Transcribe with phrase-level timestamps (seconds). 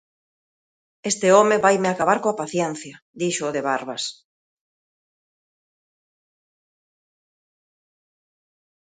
[1.11, 4.03] _Este home vaime acabar coa paciencia _dixo o de barbas.